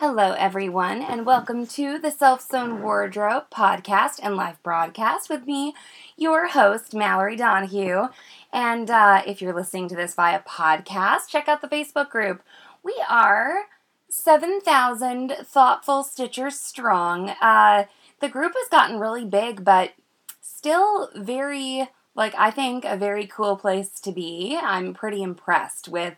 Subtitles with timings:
[0.00, 5.74] Hello, everyone, and welcome to the Self Sewn Wardrobe podcast and live broadcast with me,
[6.16, 8.06] your host, Mallory Donohue.
[8.52, 12.44] And uh, if you're listening to this via podcast, check out the Facebook group.
[12.84, 13.62] We are
[14.08, 17.30] 7,000 thoughtful stitchers strong.
[17.40, 17.86] Uh,
[18.20, 19.94] the group has gotten really big, but
[20.40, 24.56] still very, like, I think a very cool place to be.
[24.62, 26.14] I'm pretty impressed with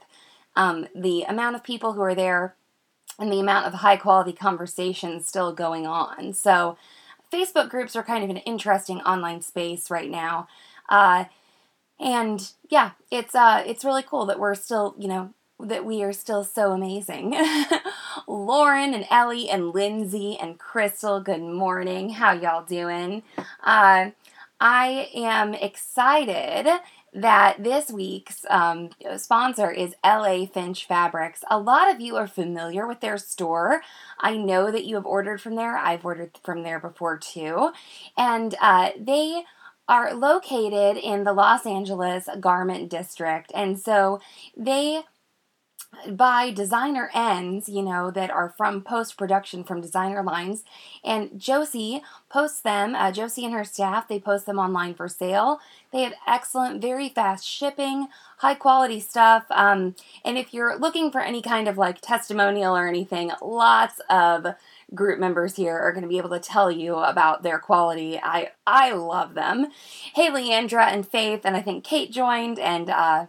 [0.55, 2.57] um, the amount of people who are there
[3.21, 6.33] and the amount of high quality conversations still going on.
[6.33, 6.77] So,
[7.33, 10.49] Facebook groups are kind of an interesting online space right now.
[10.89, 11.27] Uh,
[12.01, 16.13] and yeah, it's uh it's really cool that we're still, you know, that we are
[16.13, 17.37] still so amazing.
[18.27, 22.11] Lauren and Ellie and Lindsay and Crystal, good morning.
[22.11, 23.23] How y'all doing?
[23.63, 24.11] Uh,
[24.61, 26.69] I am excited
[27.13, 31.43] that this week's um, sponsor is LA Finch Fabrics.
[31.51, 33.83] A lot of you are familiar with their store.
[34.21, 35.77] I know that you have ordered from there.
[35.77, 37.73] I've ordered from there before too.
[38.17, 39.43] And uh, they
[39.89, 43.51] are located in the Los Angeles Garment District.
[43.55, 44.21] And so
[44.57, 45.03] they
[46.09, 50.65] buy designer ends, you know, that are from post production from designer lines.
[51.05, 55.61] And Josie posts them, uh, Josie and her staff, they post them online for sale.
[55.93, 59.45] They have excellent, very fast shipping, high quality stuff.
[59.51, 64.47] Um, and if you're looking for any kind of like testimonial or anything, lots of
[64.95, 68.19] group members here are going to be able to tell you about their quality.
[68.23, 69.69] I I love them.
[70.15, 73.27] Hey, Leandra and Faith, and I think Kate joined, and uh,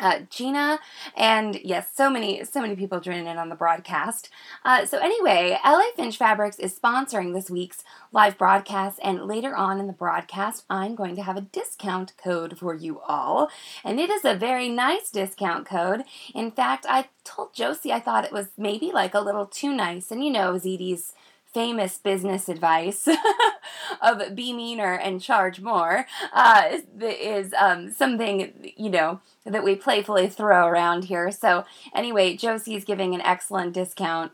[0.00, 0.78] uh, Gina,
[1.16, 4.30] and yes, so many, so many people joining in on the broadcast.
[4.64, 9.80] Uh, so anyway, LA Finch Fabrics is sponsoring this week's live broadcast, and later on
[9.80, 13.50] in the broadcast, I'm going to have a discount code for you all,
[13.84, 16.02] and it is a very nice discount code.
[16.34, 20.10] In fact, I told Josie I thought it was maybe like a little too nice,
[20.10, 21.14] and you know, ZD's
[21.56, 23.08] famous business advice
[24.02, 30.28] of be meaner and charge more uh, is um, something you know that we playfully
[30.28, 31.30] throw around here.
[31.30, 31.64] So
[31.94, 34.32] anyway, Josie's giving an excellent discount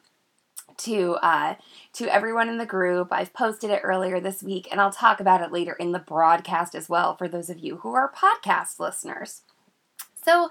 [0.79, 1.55] to uh,
[1.93, 3.13] to everyone in the group.
[3.13, 6.75] I've posted it earlier this week, and I'll talk about it later in the broadcast
[6.75, 9.43] as well for those of you who are podcast listeners.
[10.25, 10.51] So,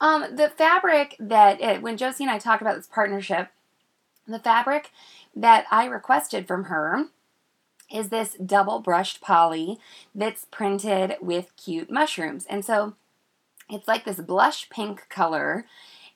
[0.00, 3.50] um, the fabric that it, when Josie and I talk about this partnership,
[4.28, 4.90] the fabric
[5.40, 7.06] that I requested from her
[7.90, 9.78] is this double brushed poly
[10.14, 12.44] that's printed with cute mushrooms.
[12.50, 12.94] And so
[13.70, 15.64] it's like this blush pink color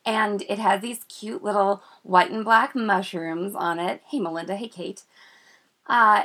[0.05, 4.03] and it has these cute little white and black mushrooms on it.
[4.09, 4.57] Hey, Melinda.
[4.57, 5.05] Hey, Kate.
[5.87, 6.25] Uh,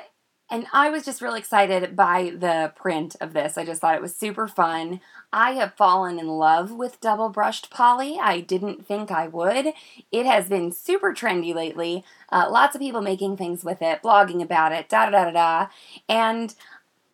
[0.50, 3.58] and I was just really excited by the print of this.
[3.58, 5.02] I just thought it was super fun.
[5.34, 8.18] I have fallen in love with double brushed poly.
[8.20, 9.74] I didn't think I would.
[10.12, 12.04] It has been super trendy lately.
[12.32, 15.68] Uh, lots of people making things with it, blogging about it, da da da da.
[16.08, 16.56] And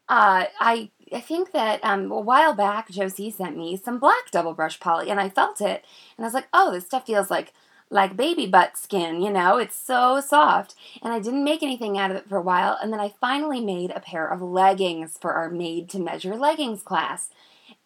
[0.09, 4.53] uh, I I think that um, a while back, Josie sent me some black double
[4.53, 5.85] brush poly, and I felt it,
[6.17, 7.53] and I was like, "Oh, this stuff feels like
[7.89, 10.75] like baby butt skin, you know, it's so soft.
[11.03, 12.77] And I didn't make anything out of it for a while.
[12.81, 16.81] And then I finally made a pair of leggings for our made to measure leggings
[16.81, 17.29] class.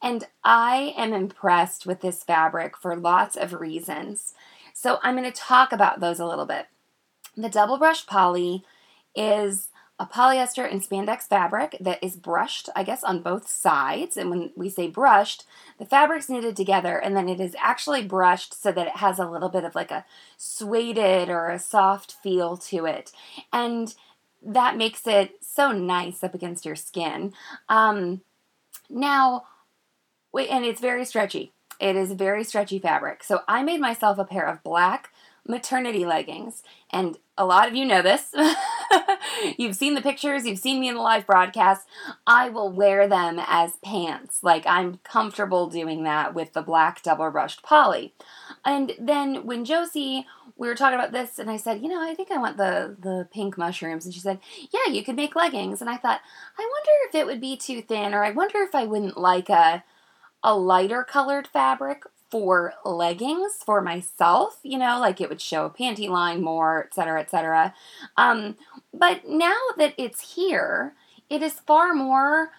[0.01, 4.33] And I am impressed with this fabric for lots of reasons.
[4.73, 6.67] So I'm going to talk about those a little bit.
[7.35, 8.63] The double brush poly
[9.15, 9.69] is
[9.99, 14.15] a polyester and spandex fabric that is brushed, I guess, on both sides.
[14.15, 15.45] And when we say brushed,
[15.79, 19.29] the fabric's knitted together and then it is actually brushed so that it has a
[19.29, 20.05] little bit of like a
[20.37, 23.11] sueded or a soft feel to it.
[23.51, 23.95] And
[24.45, 27.33] that makes it so nice up against your skin.
[27.67, 28.21] Um,
[28.89, 29.45] now,
[30.33, 31.53] and it's very stretchy.
[31.79, 33.23] It is very stretchy fabric.
[33.23, 35.11] So I made myself a pair of black
[35.47, 36.63] maternity leggings.
[36.91, 38.33] And a lot of you know this.
[39.57, 41.87] you've seen the pictures, you've seen me in the live broadcast.
[42.25, 44.39] I will wear them as pants.
[44.43, 48.13] Like I'm comfortable doing that with the black double brushed poly.
[48.65, 50.25] And then when Josie,
[50.57, 52.95] we were talking about this, and I said, you know, I think I want the
[52.99, 54.39] the pink mushrooms, and she said,
[54.71, 55.81] yeah, you could make leggings.
[55.81, 56.21] And I thought,
[56.57, 59.49] I wonder if it would be too thin, or I wonder if I wouldn't like
[59.49, 59.83] a
[60.47, 65.69] a lighter colored fabric for leggings for myself, you know, like it would show a
[65.69, 67.73] panty line more, etc., etc.
[68.15, 68.55] Um,
[68.93, 70.93] but now that it's here,
[71.29, 72.51] it is far more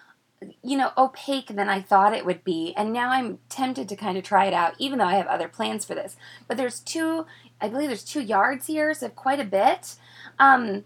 [0.63, 2.73] you know, opaque than I thought it would be.
[2.77, 5.49] And now I'm tempted to kind of try it out, even though I have other
[5.49, 6.15] plans for this.
[6.47, 7.25] But there's two,
[7.59, 9.95] I believe there's two yards here, so quite a bit.
[10.37, 10.85] Um,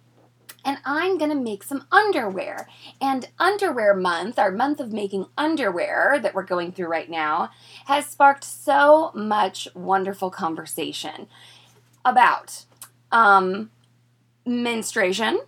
[0.65, 2.67] and I'm gonna make some underwear.
[3.01, 7.51] And underwear month, our month of making underwear that we're going through right now,
[7.85, 11.27] has sparked so much wonderful conversation
[12.05, 12.65] about
[13.11, 13.69] um,
[14.45, 15.41] menstruation,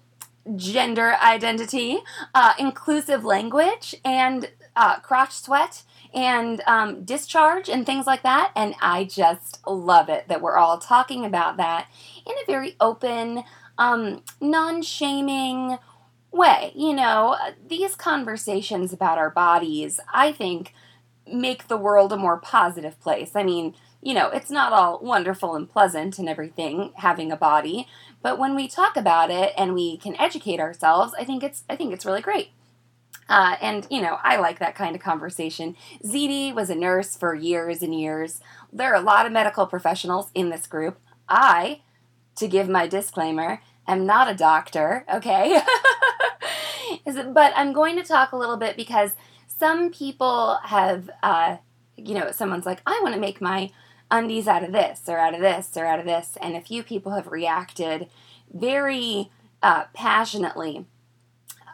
[0.56, 2.00] gender identity,
[2.33, 5.83] uh, inclusive language, and uh, crotch sweat
[6.13, 8.51] and um, discharge and things like that.
[8.56, 11.88] And I just love it that we're all talking about that
[12.25, 13.44] in a very open,
[13.77, 15.77] um, non shaming
[16.31, 16.72] way.
[16.75, 17.36] You know,
[17.68, 20.74] these conversations about our bodies, I think,
[21.31, 23.31] make the world a more positive place.
[23.36, 27.88] I mean, you know, it's not all wonderful and pleasant and everything having a body,
[28.22, 31.75] but when we talk about it and we can educate ourselves, I think it's I
[31.75, 32.50] think it's really great.
[33.28, 35.75] Uh, and you know, I like that kind of conversation.
[36.04, 38.39] ZD was a nurse for years and years.
[38.71, 41.00] There are a lot of medical professionals in this group.
[41.28, 41.81] I,
[42.35, 45.05] to give my disclaimer, I'm not a doctor.
[45.13, 45.59] Okay,
[47.05, 49.11] but I'm going to talk a little bit because
[49.47, 51.57] some people have, uh,
[51.95, 53.71] you know, someone's like, I want to make my
[54.11, 56.37] undies out of this or out of this or out of this.
[56.41, 58.07] And a few people have reacted
[58.53, 59.31] very
[59.63, 60.85] uh, passionately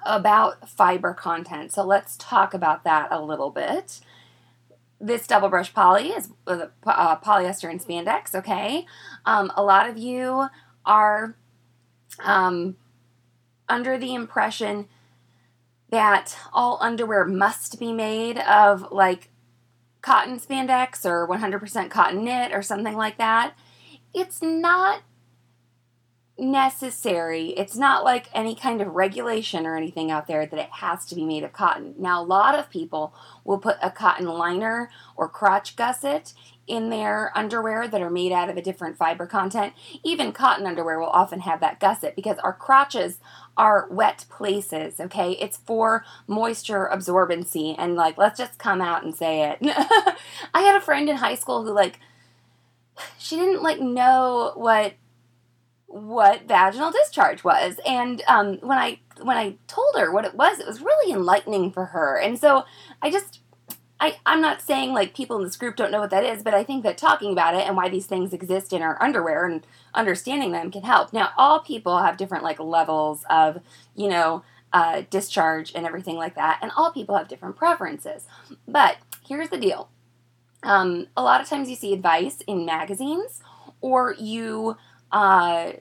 [0.05, 1.71] about fiber content.
[1.71, 3.99] So let's talk about that a little bit.
[5.01, 8.85] This double brush poly is uh, uh polyester and spandex, okay?
[9.25, 10.47] Um, a lot of you
[10.85, 11.35] are
[12.19, 12.75] um,
[13.67, 14.87] under the impression
[15.89, 19.29] that all underwear must be made of like
[20.01, 23.53] cotton spandex or 100% cotton knit or something like that.
[24.13, 25.01] It's not
[26.37, 27.49] necessary.
[27.49, 31.15] It's not like any kind of regulation or anything out there that it has to
[31.15, 31.93] be made of cotton.
[31.97, 33.13] Now, a lot of people
[33.43, 36.33] will put a cotton liner or crotch gusset
[36.67, 39.73] in their underwear that are made out of a different fiber content.
[40.03, 43.19] Even cotton underwear will often have that gusset because our crotches
[43.57, 45.31] are wet places, okay?
[45.33, 49.57] It's for moisture absorbency and like let's just come out and say it.
[50.53, 51.99] I had a friend in high school who like
[53.17, 54.93] she didn't like know what
[55.91, 60.59] what vaginal discharge was and um, when i when i told her what it was
[60.59, 62.63] it was really enlightening for her and so
[63.01, 63.39] i just
[64.01, 66.55] I, I'm not saying like people in this group don't know what that is, but
[66.55, 69.63] I think that talking about it and why these things exist in our underwear and
[69.93, 71.13] understanding them can help.
[71.13, 73.59] Now, all people have different like levels of,
[73.95, 74.41] you know,
[74.73, 78.25] uh, discharge and everything like that, and all people have different preferences.
[78.67, 79.89] But here's the deal
[80.63, 83.41] um, a lot of times you see advice in magazines
[83.81, 84.77] or you
[85.11, 85.73] uh,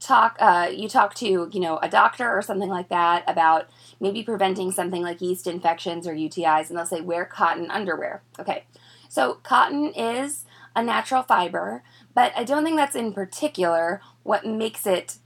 [0.00, 3.68] talk uh, you talk to you know a doctor or something like that about
[4.00, 8.22] maybe preventing something like yeast infections or UTIs and they'll say wear cotton underwear.
[8.38, 8.64] Okay.
[9.08, 10.44] So cotton is
[10.74, 11.82] a natural fiber,
[12.14, 15.18] but I don't think that's in particular what makes it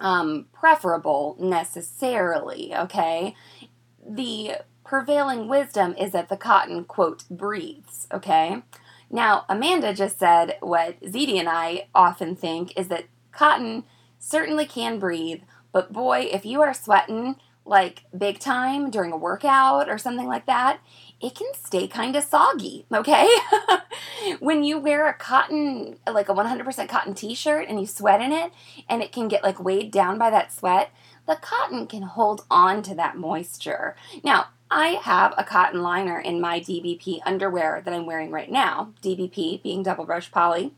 [0.00, 3.34] um, preferable necessarily, okay?
[4.08, 8.62] The prevailing wisdom is that the cotton, quote, breathes, okay?
[9.10, 13.84] Now, Amanda just said what ZD and I often think is that cotton
[14.18, 19.88] certainly can breathe, but boy, if you are sweating like big time during a workout
[19.88, 20.80] or something like that,
[21.20, 23.28] it can stay kind of soggy, okay?
[24.40, 28.32] when you wear a cotton, like a 100% cotton t shirt and you sweat in
[28.32, 28.52] it
[28.88, 30.90] and it can get like weighed down by that sweat,
[31.26, 33.96] the cotton can hold on to that moisture.
[34.24, 38.92] Now, I have a cotton liner in my DBP underwear that I'm wearing right now,
[39.02, 40.74] DBP being double brush poly.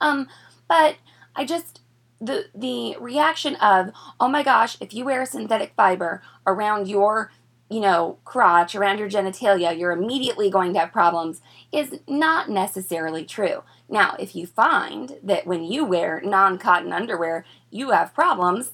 [0.00, 0.28] Um,
[0.68, 0.96] but
[1.34, 1.80] I just
[2.20, 7.32] the the reaction of oh my gosh if you wear synthetic fiber around your
[7.70, 11.40] you know crotch around your genitalia you're immediately going to have problems
[11.72, 17.90] is not necessarily true now if you find that when you wear non-cotton underwear you
[17.90, 18.72] have problems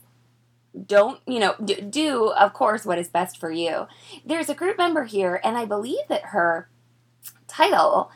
[0.84, 3.86] don't you know do, do of course what is best for you
[4.24, 6.68] there's a group member here and i believe that her
[7.48, 8.10] title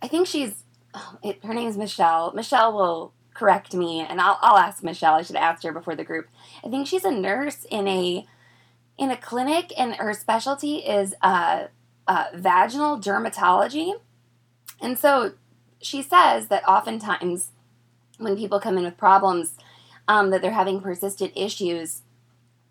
[0.00, 4.38] i think she's oh, it, her name is michelle michelle will correct me, and I'll,
[4.42, 5.14] I'll ask Michelle.
[5.14, 6.26] I should have asked her before the group.
[6.64, 8.26] I think she's a nurse in a
[8.98, 11.66] in a clinic, and her specialty is uh,
[12.08, 13.92] uh, vaginal dermatology.
[14.80, 15.34] And so
[15.80, 17.52] she says that oftentimes
[18.18, 19.54] when people come in with problems,
[20.08, 22.02] um, that they're having persistent issues,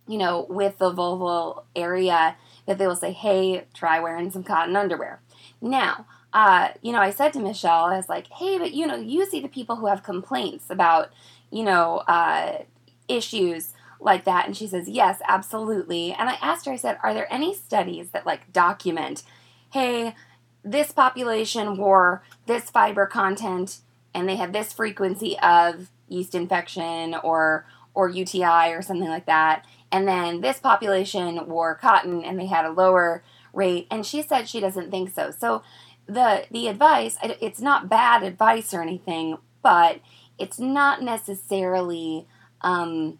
[0.07, 4.75] you know, with the vulval area, that they will say, "Hey, try wearing some cotton
[4.75, 5.21] underwear."
[5.61, 8.95] Now, uh, you know, I said to Michelle, I was like, hey, but you know,
[8.95, 11.11] you see the people who have complaints about,
[11.49, 12.63] you know, uh,
[13.07, 14.45] issues like that?
[14.45, 16.13] And she says, Yes, absolutely.
[16.13, 19.23] And I asked her, I said, Are there any studies that like document,
[19.71, 20.15] hey,
[20.63, 23.79] this population wore this fiber content
[24.13, 29.65] and they had this frequency of yeast infection or or UTI or something like that.
[29.91, 33.23] And then this population wore cotton and they had a lower
[33.53, 33.87] rate.
[33.89, 35.31] And she said she doesn't think so.
[35.31, 35.63] So
[36.05, 39.99] the the advice it's not bad advice or anything, but
[40.37, 42.27] it's not necessarily
[42.61, 43.19] um,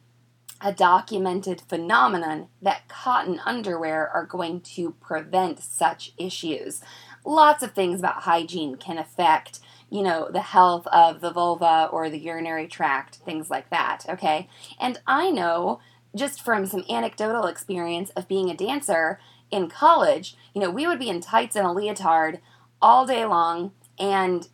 [0.62, 6.82] a documented phenomenon that cotton underwear are going to prevent such issues.
[7.26, 12.10] Lots of things about hygiene can affect, you know, the health of the vulva or
[12.10, 14.50] the urinary tract, things like that, okay?
[14.80, 15.80] And I know
[16.16, 19.20] just from some anecdotal experience of being a dancer
[19.52, 22.40] in college, you know, we would be in tights and a leotard
[22.82, 24.48] all day long and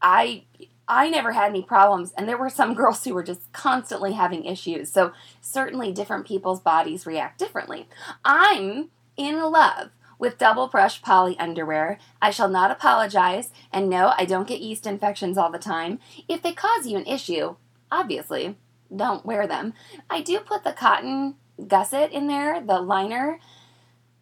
[0.00, 0.44] I
[0.90, 4.44] I never had any problems, and there were some girls who were just constantly having
[4.44, 4.90] issues.
[4.90, 7.88] So, certainly, different people's bodies react differently.
[8.24, 11.98] I'm in love with double brush poly underwear.
[12.20, 16.00] I shall not apologize, and no, I don't get yeast infections all the time.
[16.28, 17.56] If they cause you an issue,
[17.90, 18.56] obviously,
[18.94, 19.74] don't wear them.
[20.10, 23.38] I do put the cotton gusset in there, the liner.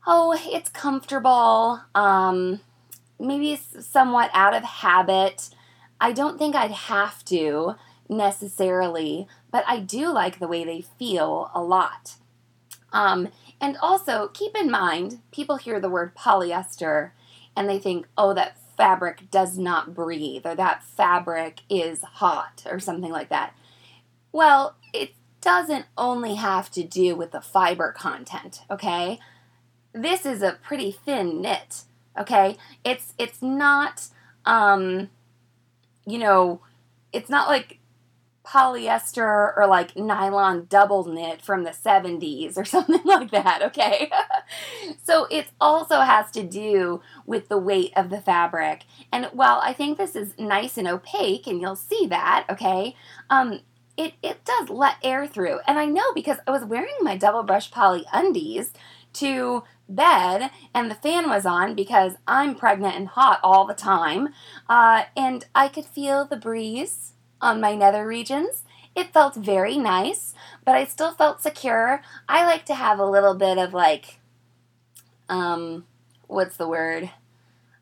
[0.07, 1.81] Oh, it's comfortable.
[1.95, 2.61] Um,
[3.19, 5.51] maybe somewhat out of habit.
[6.01, 7.75] I don't think I'd have to
[8.09, 12.17] necessarily, but I do like the way they feel a lot.
[12.97, 13.29] Um,
[13.61, 17.11] and also, keep in mind, people hear the word polyester
[17.55, 22.81] and they think, oh, that fabric does not breathe or that fabric is hot or
[22.81, 23.55] something like that.
[24.33, 25.13] Well, it
[25.43, 29.21] doesn't only have to do with the fiber content, okay?
[29.93, 31.83] This is a pretty thin knit,
[32.19, 32.57] okay?
[32.83, 34.09] It's it's not
[34.47, 35.11] um
[36.07, 36.63] you know,
[37.13, 37.79] it's not like
[38.47, 44.11] polyester or like nylon double knit from the 70s or something like that, okay?
[45.03, 48.85] so it also has to do with the weight of the fabric.
[49.13, 52.95] And while I think this is nice and opaque, and you'll see that, okay,
[53.29, 53.61] um,
[53.97, 55.61] it, it does let air through.
[55.67, 58.73] And I know because I was wearing my double brush poly undies
[59.15, 64.29] to bed and the fan was on because I'm pregnant and hot all the time.
[64.69, 68.63] Uh, and I could feel the breeze on my nether regions.
[68.95, 72.01] It felt very nice, but I still felt secure.
[72.29, 74.19] I like to have a little bit of like,
[75.29, 75.85] um,
[76.27, 77.11] what's the word?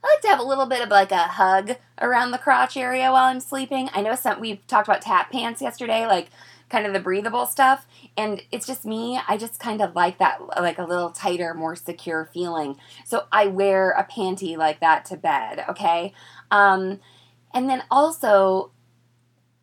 [0.03, 3.11] I like to have a little bit of like a hug around the crotch area
[3.11, 3.89] while I'm sleeping.
[3.95, 6.29] I know some we talked about tap pants yesterday, like
[6.69, 7.87] kind of the breathable stuff.
[8.17, 9.19] And it's just me.
[9.29, 12.77] I just kind of like that, like a little tighter, more secure feeling.
[13.07, 16.13] So I wear a panty like that to bed, okay?
[16.51, 17.01] Um,
[17.55, 18.73] and then also,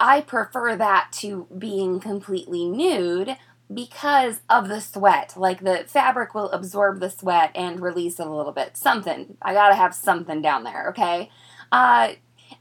[0.02, 3.38] I prefer that to being completely nude
[3.72, 5.36] because of the sweat.
[5.38, 8.76] Like the fabric will absorb the sweat and release it a little bit.
[8.76, 9.38] Something.
[9.44, 11.30] I gotta have something down there, okay?
[11.72, 12.14] Uh,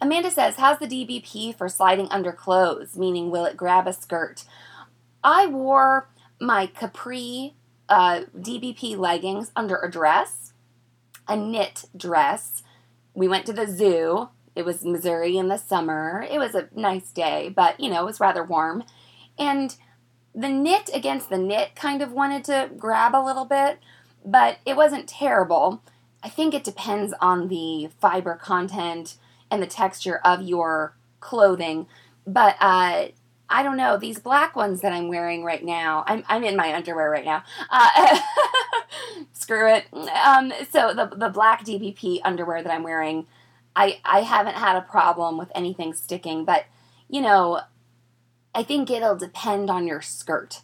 [0.03, 2.99] Amanda says, How's the DBP for sliding under clothes?
[2.99, 4.45] Meaning, will it grab a skirt?
[5.25, 7.55] I wore my capri
[7.89, 10.53] uh, DBP leggings under a dress,
[11.27, 12.63] a knit dress.
[13.15, 14.29] We went to the zoo.
[14.55, 16.27] It was Missouri in the summer.
[16.29, 18.85] It was a nice day, but you know, it was rather warm.
[19.39, 19.75] And
[20.35, 23.79] the knit against the knit kind of wanted to grab a little bit,
[24.25, 25.83] but it wasn't terrible.
[26.23, 29.17] I think it depends on the fiber content
[29.51, 31.87] and the texture of your clothing.
[32.27, 33.09] But uh,
[33.49, 36.75] I don't know, these black ones that I'm wearing right now, I'm, I'm in my
[36.75, 37.43] underwear right now.
[37.71, 38.21] Uh,
[39.33, 39.87] screw it.
[39.93, 43.27] Um, so the, the black DBP underwear that I'm wearing,
[43.77, 46.65] I, I haven't had a problem with anything sticking, but
[47.09, 47.61] you know,
[48.55, 50.63] I think it'll depend on your skirt.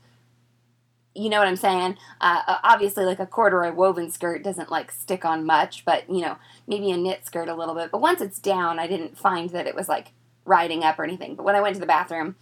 [1.15, 1.97] You know what I'm saying?
[2.21, 6.37] Uh, obviously, like a corduroy woven skirt doesn't like stick on much, but you know,
[6.67, 7.91] maybe a knit skirt a little bit.
[7.91, 10.09] But once it's down, I didn't find that it was like
[10.45, 11.35] riding up or anything.
[11.35, 12.37] But when I went to the bathroom,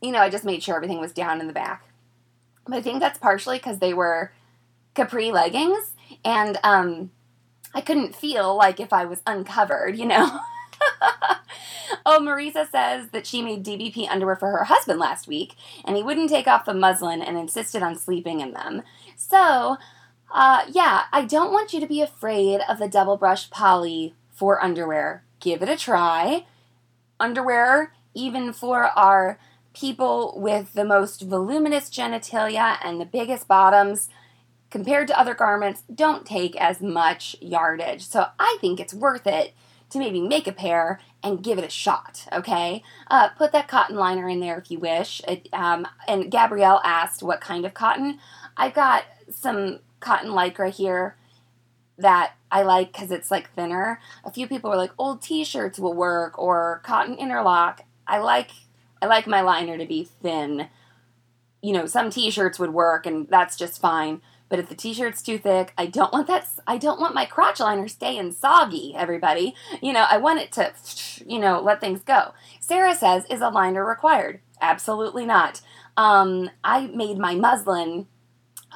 [0.00, 1.84] you know, I just made sure everything was down in the back.
[2.66, 4.32] But I think that's partially because they were
[4.94, 5.92] capri leggings,
[6.24, 7.10] and um,
[7.74, 10.40] I couldn't feel like if I was uncovered, you know.
[12.06, 16.02] oh, Marisa says that she made DBP underwear for her husband last week, and he
[16.02, 18.82] wouldn't take off the muslin and insisted on sleeping in them.
[19.16, 19.76] So,
[20.32, 24.62] uh, yeah, I don't want you to be afraid of the double brush poly for
[24.62, 25.24] underwear.
[25.40, 26.46] Give it a try.
[27.18, 29.38] Underwear, even for our
[29.72, 34.08] people with the most voluminous genitalia and the biggest bottoms,
[34.70, 38.06] compared to other garments, don't take as much yardage.
[38.06, 39.52] So I think it's worth it
[39.90, 42.82] to maybe make a pair and give it a shot, okay?
[43.10, 45.20] Uh, put that cotton liner in there if you wish.
[45.26, 48.18] It, um, and Gabrielle asked what kind of cotton.
[48.56, 51.16] I've got some cotton lycra here
[51.98, 54.00] that I like because it's like thinner.
[54.24, 57.82] A few people were like, old t-shirts will work or cotton interlock.
[58.06, 58.50] I like
[59.02, 60.68] I like my liner to be thin.
[61.62, 64.20] You know, some t-shirts would work and that's just fine.
[64.50, 67.60] But if the t-shirt's too thick, I don't want that I don't want my crotch
[67.60, 69.54] liner staying soggy, everybody.
[69.80, 70.72] You know, I want it to
[71.26, 72.32] you know, let things go.
[72.60, 74.40] Sarah says, is a liner required?
[74.60, 75.60] Absolutely not.
[75.96, 78.06] Um, I made my muslin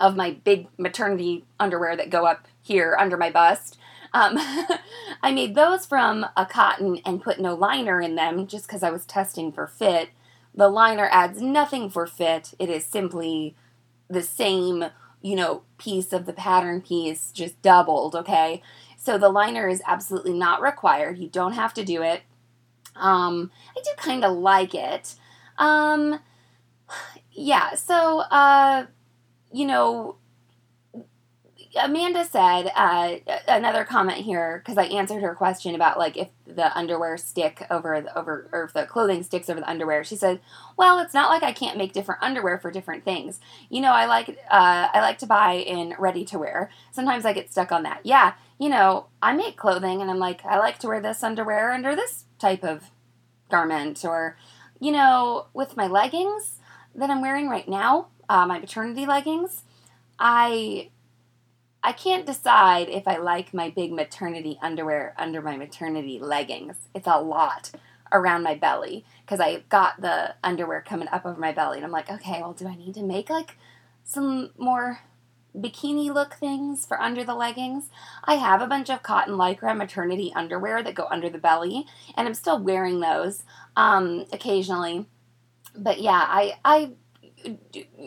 [0.01, 3.79] of my big maternity underwear that go up here under my bust.
[4.13, 4.37] Um,
[5.23, 8.91] I made those from a cotton and put no liner in them just because I
[8.91, 10.11] was testing for fit.
[10.55, 12.55] The liner adds nothing for fit.
[12.59, 13.57] It is simply
[14.09, 14.87] the same,
[15.25, 18.61] you know, piece of the pattern piece, just doubled, okay?
[18.99, 21.19] So the liner is absolutely not required.
[21.19, 22.21] You don't have to do it.
[22.95, 25.15] Um, I do kind of like it.
[25.57, 26.21] Um,
[27.33, 28.85] yeah, so, uh,
[29.51, 30.17] you know,
[31.81, 33.17] Amanda said uh,
[33.49, 38.01] another comment here because I answered her question about like if the underwear stick over
[38.01, 40.05] the, over or if the clothing sticks over the underwear.
[40.05, 40.41] She said,
[40.77, 43.41] "Well, it's not like I can't make different underwear for different things.
[43.69, 46.71] You know, I like uh, I like to buy in ready to wear.
[46.93, 48.01] Sometimes I get stuck on that.
[48.05, 51.73] Yeah, you know, I make clothing and I'm like I like to wear this underwear
[51.73, 52.91] under this type of
[53.51, 54.37] garment or
[54.81, 56.59] you know with my leggings
[56.95, 59.63] that I'm wearing right now, uh, my maternity leggings."
[60.17, 60.91] I
[61.85, 66.77] I can't decide if I like my big maternity underwear under my maternity leggings.
[66.95, 67.73] It's a lot
[68.11, 71.93] around my belly because I got the underwear coming up over my belly and I'm
[71.93, 73.59] like, okay, well, do I need to make like
[74.03, 75.01] some more
[75.55, 77.91] bikini look things for under the leggings?
[78.25, 81.85] I have a bunch of cotton lycra maternity underwear that go under the belly
[82.17, 83.43] and I'm still wearing those
[83.77, 85.05] um, occasionally.
[85.77, 86.93] But yeah, I I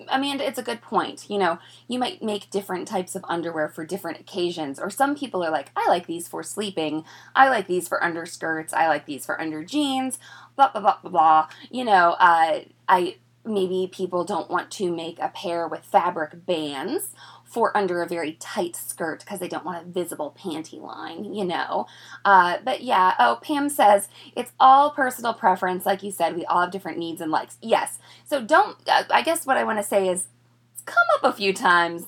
[0.09, 1.29] Amanda, it's a good point.
[1.29, 5.43] You know, you might make different types of underwear for different occasions, or some people
[5.43, 7.03] are like, I like these for sleeping,
[7.35, 10.19] I like these for underskirts, I like these for under jeans,
[10.55, 11.47] blah blah blah blah blah.
[11.69, 17.09] You know, uh, I maybe people don't want to make a pair with fabric bands
[17.47, 21.45] for under a very tight skirt because they don't want a visible panty line, you
[21.45, 21.87] know.
[22.25, 25.85] Uh, but yeah, oh, Pam says it's all personal preference.
[25.85, 27.57] Like you said, we all have different needs and likes.
[27.61, 27.99] Yes.
[28.25, 30.27] So don't, uh, I guess what I want to say is
[30.85, 32.07] come up a few times.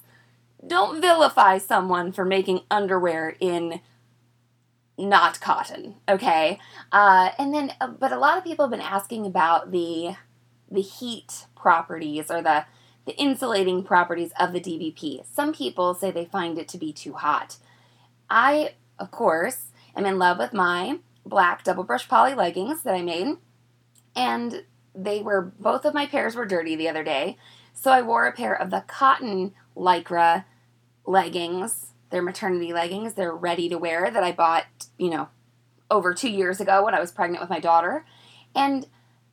[0.66, 3.80] Don't vilify someone for making underwear in
[4.98, 6.60] not cotton, okay?
[6.92, 10.16] Uh, and then, uh, but a lot of people have been asking about the
[10.72, 12.64] the heat properties or the
[13.10, 15.26] the insulating properties of the DBP.
[15.26, 17.58] Some people say they find it to be too hot.
[18.30, 23.02] I, of course, am in love with my black double brush poly leggings that I
[23.02, 23.38] made,
[24.16, 27.36] and they were both of my pairs were dirty the other day.
[27.74, 30.46] So I wore a pair of the cotton lycra
[31.08, 31.94] leggings.
[32.12, 33.16] They're maternity leggings.
[33.16, 34.66] They're ready to wear that I bought,
[35.00, 35.30] you know,
[35.90, 38.06] over two years ago when I was pregnant with my daughter.
[38.54, 38.86] And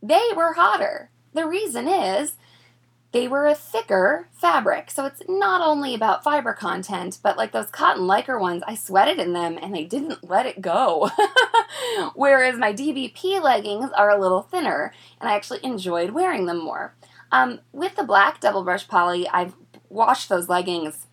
[0.02, 1.10] they were hotter.
[1.34, 2.36] The reason is
[3.16, 4.90] they were a thicker fabric.
[4.90, 9.18] So it's not only about fiber content, but like those cotton lycra ones, I sweated
[9.18, 11.10] in them and they didn't let it go.
[12.14, 16.94] Whereas my DBP leggings are a little thinner and I actually enjoyed wearing them more.
[17.32, 19.54] Um, with the black double brush poly, I've
[19.88, 21.06] washed those leggings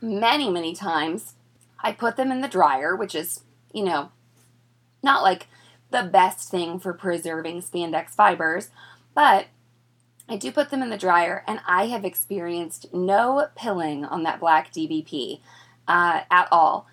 [0.00, 1.34] many, many times.
[1.78, 4.12] I put them in the dryer, which is, you know,
[5.02, 5.48] not like
[5.90, 8.70] the best thing for preserving spandex fibers,
[9.14, 9.48] but
[10.28, 14.40] I do put them in the dryer, and I have experienced no pilling on that
[14.40, 15.40] black DBP
[15.86, 16.86] uh, at all.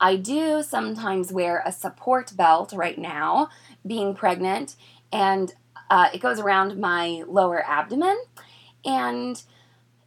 [0.00, 3.50] I do sometimes wear a support belt right now,
[3.86, 4.76] being pregnant,
[5.12, 5.54] and
[5.90, 8.16] uh, it goes around my lower abdomen,
[8.84, 9.42] and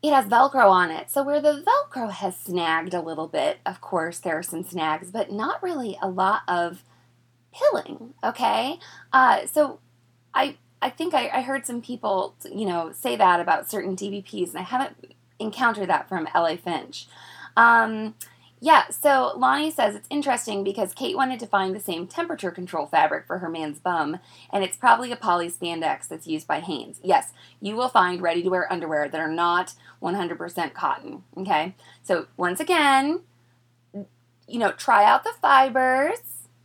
[0.02, 1.12] it has Velcro on it.
[1.12, 5.12] So, where the Velcro has snagged a little bit, of course, there are some snags,
[5.12, 6.84] but not really a lot of
[7.54, 8.80] pilling, okay?
[9.13, 9.80] Uh, so,
[10.34, 14.50] I I think I, I heard some people, you know, say that about certain DBPs,
[14.50, 17.08] and I haven't encountered that from LA Finch.
[17.56, 18.15] Um,
[18.63, 22.86] yeah, so Lonnie says it's interesting because Kate wanted to find the same temperature control
[22.86, 24.20] fabric for her man's bum,
[24.52, 27.00] and it's probably a poly spandex that's used by Hanes.
[27.04, 31.24] Yes, you will find ready to wear underwear that are not 100% cotton.
[31.38, 33.22] Okay, so once again,
[34.48, 36.20] you know, try out the fibers,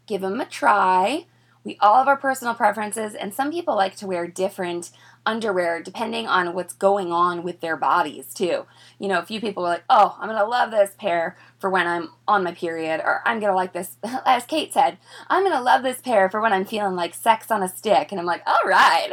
[0.07, 1.27] give them a try
[1.67, 4.93] we all have our personal preferences, and some people like to wear different
[5.27, 8.67] underwear depending on what's going on with their bodies, too.
[9.01, 11.69] You know, a few people are like, oh, I'm going to love this pair for
[11.69, 15.43] when I'm on my period, or I'm going to like this, as Kate said, I'm
[15.43, 18.13] going to love this pair for when I'm feeling like sex on a stick.
[18.13, 19.11] And I'm like, all right.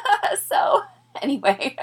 [0.48, 0.82] so,
[1.22, 1.76] anyway.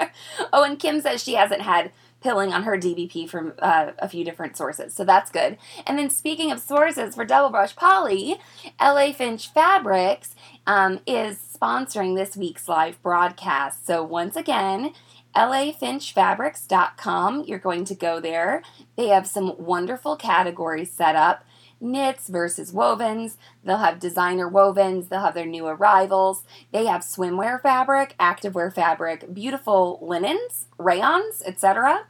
[0.52, 1.92] Oh, and Kim says she hasn't had
[2.24, 4.94] pilling on her DBP from uh, a few different sources.
[4.94, 5.58] So that's good.
[5.86, 8.40] And then speaking of sources for Double Brush Poly,
[8.80, 10.34] LA Finch Fabrics
[10.66, 13.86] um, is sponsoring this week's live broadcast.
[13.86, 14.94] So once again,
[15.36, 17.44] lafinchfabrics.com.
[17.46, 18.62] You're going to go there.
[18.96, 21.44] They have some wonderful categories set up
[21.84, 23.36] knits versus wovens.
[23.62, 25.08] They'll have designer wovens.
[25.08, 26.42] They'll have their new arrivals.
[26.72, 32.06] They have swimwear fabric, activewear fabric, beautiful linens, rayons, etc.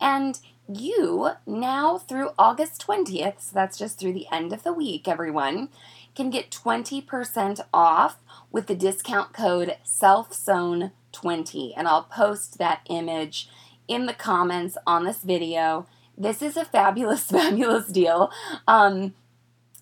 [0.00, 5.06] And you now through August 20th, so that's just through the end of the week,
[5.06, 5.68] everyone,
[6.14, 8.16] can get 20% off
[8.50, 11.72] with the discount code SELFSEWN20.
[11.76, 13.48] And I'll post that image
[13.86, 15.86] in the comments on this video
[16.18, 18.30] this is a fabulous, fabulous deal.
[18.66, 19.14] Um,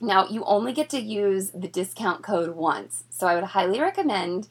[0.00, 4.48] now, you only get to use the discount code once, so I would highly recommend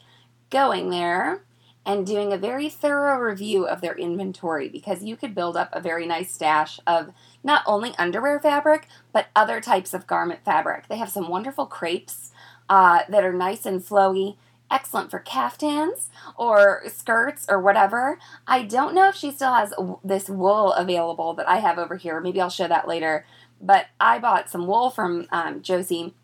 [0.50, 1.44] going there
[1.84, 5.80] and doing a very thorough review of their inventory because you could build up a
[5.80, 7.12] very nice stash of
[7.44, 10.88] not only underwear fabric, but other types of garment fabric.
[10.88, 12.32] They have some wonderful crepes
[12.68, 14.36] uh, that are nice and flowy
[14.70, 18.18] excellent for caftans or skirts or whatever.
[18.46, 19.72] I don't know if she still has
[20.04, 22.20] this wool available that I have over here.
[22.20, 23.24] Maybe I'll show that later.
[23.60, 26.14] But I bought some wool from um, Josie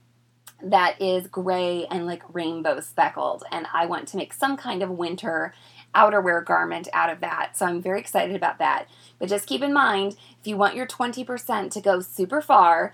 [0.63, 4.91] that is gray and like rainbow speckled, and I want to make some kind of
[4.91, 5.53] winter
[5.95, 7.57] outerwear garment out of that.
[7.57, 8.87] So I'm very excited about that.
[9.19, 12.93] But just keep in mind, if you want your 20% to go super far,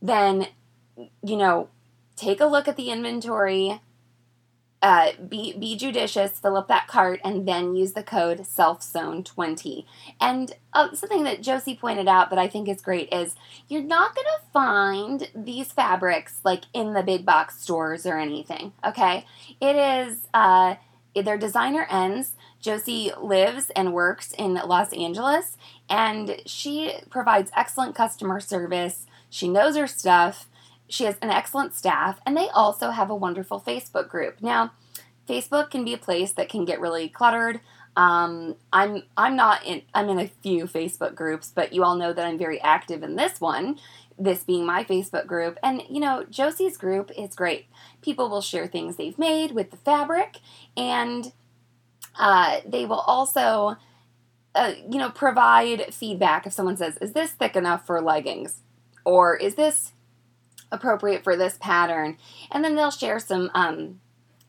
[0.00, 0.48] then,
[1.22, 1.68] you know,
[2.16, 3.80] take a look at the inventory,
[4.82, 9.84] uh, be be judicious, fill up that cart, and then use the code SELFSEWN20.
[10.20, 13.36] And uh, something that Josie pointed out that I think is great is
[13.68, 18.72] you're not gonna find these fabrics like in the big box stores or anything.
[18.84, 19.24] Okay,
[19.60, 20.74] it is uh,
[21.14, 22.32] their designer ends.
[22.60, 25.56] Josie lives and works in Los Angeles,
[25.88, 29.06] and she provides excellent customer service.
[29.30, 30.48] She knows her stuff
[30.92, 34.42] she has an excellent staff, and they also have a wonderful Facebook group.
[34.42, 34.72] Now,
[35.26, 37.60] Facebook can be a place that can get really cluttered.
[37.96, 42.12] Um, I'm I'm not in I'm in a few Facebook groups, but you all know
[42.12, 43.78] that I'm very active in this one.
[44.18, 47.66] This being my Facebook group, and you know Josie's group is great.
[48.02, 50.40] People will share things they've made with the fabric,
[50.76, 51.32] and
[52.18, 53.76] uh, they will also,
[54.54, 58.60] uh, you know, provide feedback if someone says, "Is this thick enough for leggings?"
[59.06, 59.92] or "Is this
[60.72, 62.16] appropriate for this pattern.
[62.50, 64.00] And then they'll share some um,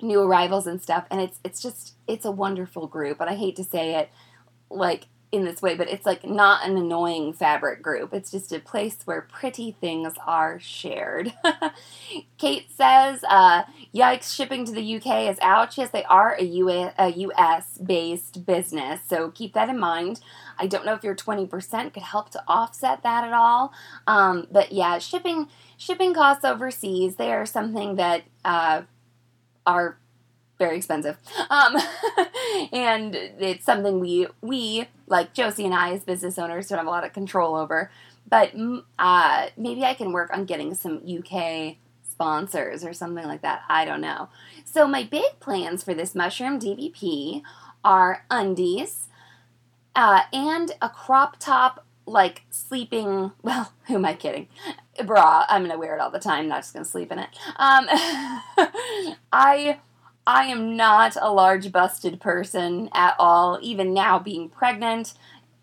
[0.01, 1.05] new arrivals and stuff.
[1.11, 3.21] And it's it's just it's a wonderful group.
[3.21, 4.09] And I hate to say it
[4.69, 8.13] like in this way, but it's like not an annoying fabric group.
[8.13, 11.33] It's just a place where pretty things are shared.
[12.37, 14.33] Kate says, uh, "Yikes!
[14.35, 19.01] Shipping to the UK is ouch." Yes, they are a US, a US based business,
[19.07, 20.21] so keep that in mind.
[20.59, 23.73] I don't know if your twenty percent could help to offset that at all,
[24.05, 28.83] um, but yeah, shipping shipping costs overseas they are something that uh,
[29.65, 29.97] are
[30.57, 31.17] very expensive.
[31.49, 31.77] Um,
[32.73, 36.91] and it's something we we like Josie and I as business owners don't have a
[36.91, 37.91] lot of control over.
[38.29, 41.75] But mm, uh, maybe I can work on getting some UK
[42.09, 43.63] sponsors or something like that.
[43.67, 44.29] I don't know.
[44.65, 47.41] So my big plans for this mushroom DBP
[47.83, 49.09] are undies
[49.95, 54.45] uh, and a crop top like sleeping well who am i kidding
[55.05, 57.87] bra i'm gonna wear it all the time not just gonna sleep in it um
[59.31, 59.79] i
[60.25, 65.13] I am not a large busted person at all, even now being pregnant,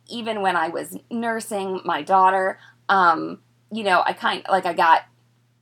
[0.09, 2.59] even when I was nursing my daughter.
[2.89, 3.41] Um,
[3.73, 5.03] you know, I kind like I got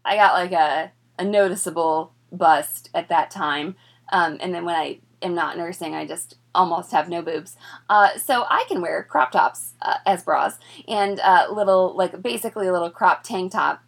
[0.04, 3.76] I got like a, a noticeable bust at that time.
[4.10, 7.56] Um, and then when I am not nursing, I just almost have no boobs.
[7.88, 10.58] Uh, so I can wear crop tops uh, as bras
[10.88, 13.82] and uh, little, like basically a little crop tank top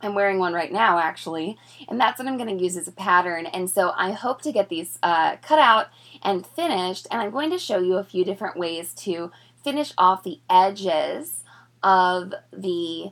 [0.00, 1.58] I'm wearing one right now, actually,
[1.88, 3.46] and that's what I'm going to use as a pattern.
[3.46, 5.88] And so I hope to get these uh, cut out
[6.22, 9.32] and finished, and I'm going to show you a few different ways to
[9.62, 11.42] finish off the edges
[11.82, 13.10] of the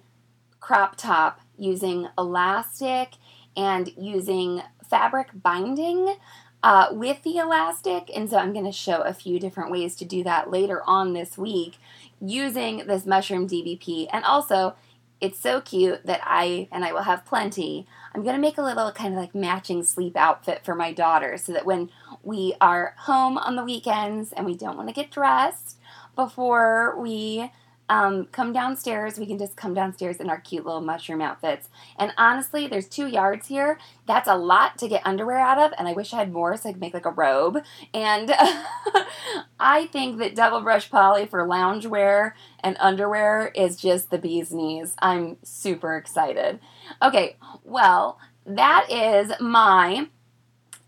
[0.61, 3.15] crop top using elastic
[3.57, 6.17] and using fabric binding
[6.63, 8.11] uh, with the elastic.
[8.15, 11.13] And so I'm going to show a few different ways to do that later on
[11.13, 11.79] this week
[12.21, 14.75] using this mushroom DBP and also
[15.21, 18.63] it's so cute that I, and I will have plenty, I'm going to make a
[18.63, 21.91] little kind of like matching sleep outfit for my daughter so that when
[22.23, 25.79] we are home on the weekends and we don't want to get dressed
[26.15, 27.51] before we
[27.89, 29.19] um, come downstairs.
[29.19, 31.69] We can just come downstairs in our cute little mushroom outfits.
[31.99, 33.79] And honestly, there's two yards here.
[34.07, 36.69] That's a lot to get underwear out of, and I wish I had more so
[36.69, 37.59] I could make like a robe.
[37.95, 38.33] And
[39.61, 44.95] I think that double brush poly for loungewear and underwear is just the bee's knees.
[45.01, 46.59] I'm super excited.
[47.03, 50.09] Okay, well, that is my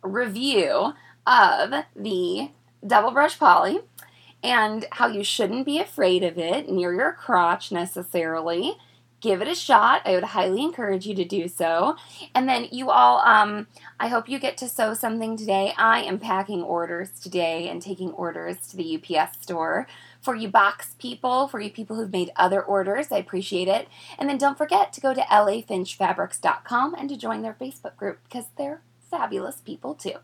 [0.02, 0.94] review
[1.26, 2.50] of the
[2.87, 3.80] double brush poly
[4.42, 8.77] and how you shouldn't be afraid of it near your crotch necessarily.
[9.20, 10.03] Give it a shot.
[10.05, 11.96] I would highly encourage you to do so.
[12.37, 13.66] And then you all, um,
[13.98, 15.72] I hope you get to sew something today.
[15.77, 19.88] I am packing orders today and taking orders to the UPS store.
[20.20, 23.88] For you box people, for you people who've made other orders, I appreciate it.
[24.18, 28.44] And then don't forget to go to lafinchfabrics.com and to join their Facebook group because
[28.57, 30.14] they're fabulous people too.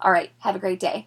[0.00, 1.06] All right, have a great day.